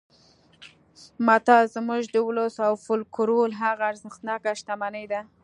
متل 1.25 1.63
زموږ 1.75 2.01
د 2.13 2.15
ولس 2.27 2.55
او 2.67 2.73
فولکلور 2.85 3.47
هغه 3.61 3.83
ارزښتناکه 3.91 4.51
شتمني 4.59 5.05
ده 5.11 5.21